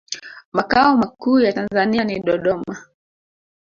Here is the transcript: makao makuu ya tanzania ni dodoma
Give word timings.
makao 0.53 0.97
makuu 0.97 1.39
ya 1.39 1.53
tanzania 1.53 2.03
ni 2.03 2.19
dodoma 2.19 2.85